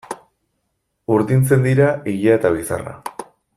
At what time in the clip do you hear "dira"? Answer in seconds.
1.69-1.91